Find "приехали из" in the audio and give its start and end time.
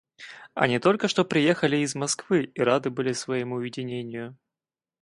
1.23-1.93